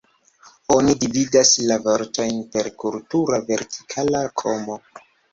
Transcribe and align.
Oni 0.75 0.93
dividas 1.01 1.51
la 1.71 1.75
vortojn 1.83 2.39
per 2.55 2.69
kurta 2.83 3.21
vertikala 3.51 4.23
komo. 4.43 4.79